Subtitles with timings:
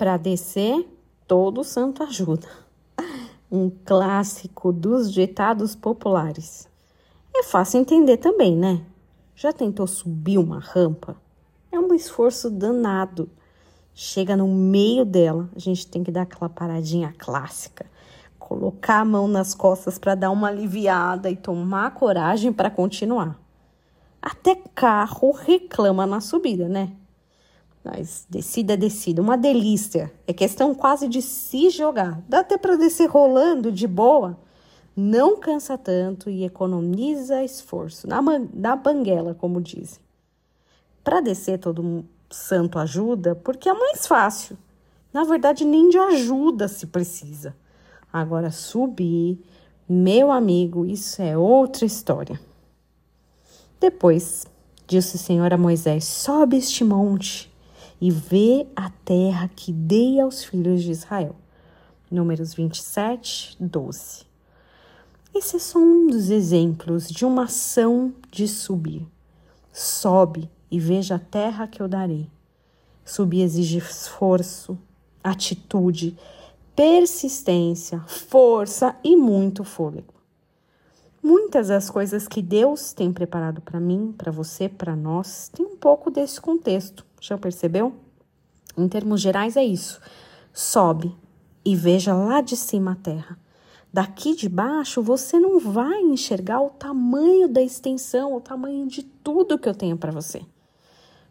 [0.00, 0.88] Para descer,
[1.28, 2.48] todo santo ajuda.
[3.52, 6.66] Um clássico dos ditados populares.
[7.36, 8.80] É fácil entender também, né?
[9.36, 11.18] Já tentou subir uma rampa?
[11.70, 13.28] É um esforço danado.
[13.92, 17.84] Chega no meio dela, a gente tem que dar aquela paradinha clássica,
[18.38, 23.38] colocar a mão nas costas para dar uma aliviada e tomar coragem para continuar.
[24.22, 26.90] Até carro reclama na subida, né?
[27.82, 30.12] Mas descida, descida, uma delícia.
[30.26, 32.22] É questão quase de se jogar.
[32.28, 34.38] Dá até para descer rolando de boa.
[34.94, 38.06] Não cansa tanto e economiza esforço.
[38.06, 38.20] Na,
[38.52, 40.00] na banguela, como dizem.
[41.02, 44.58] Para descer, todo santo ajuda, porque é mais fácil.
[45.12, 47.56] Na verdade, nem de ajuda se precisa.
[48.12, 49.42] Agora, subir,
[49.88, 52.38] meu amigo, isso é outra história.
[53.80, 54.46] Depois,
[54.86, 57.49] disse o Senhor a Moisés: Sobe este monte
[58.00, 61.36] e vê a terra que dei aos filhos de Israel.
[62.10, 64.24] Números 27, 12.
[65.34, 69.06] Esse é só um dos exemplos de uma ação de subir.
[69.72, 72.28] Sobe e veja a terra que eu darei.
[73.04, 74.78] Subir exige esforço,
[75.22, 76.16] atitude,
[76.74, 80.14] persistência, força e muito fôlego.
[81.22, 85.76] Muitas das coisas que Deus tem preparado para mim, para você, para nós, tem um
[85.76, 87.04] pouco desse contexto.
[87.20, 87.94] Já percebeu?
[88.76, 90.00] Em termos gerais, é isso.
[90.52, 91.14] Sobe
[91.64, 93.38] e veja lá de cima a terra.
[93.92, 99.58] Daqui de baixo você não vai enxergar o tamanho da extensão, o tamanho de tudo
[99.58, 100.42] que eu tenho para você.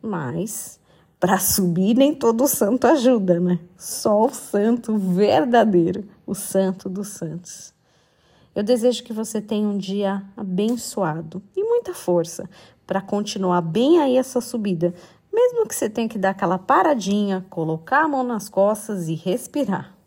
[0.00, 0.78] Mas
[1.18, 3.58] para subir nem todo santo ajuda, né?
[3.76, 7.72] Só o santo verdadeiro, o santo dos santos.
[8.54, 12.48] Eu desejo que você tenha um dia abençoado e muita força
[12.86, 14.92] para continuar bem aí essa subida,
[15.32, 20.01] mesmo que você tenha que dar aquela paradinha, colocar a mão nas costas e respirar.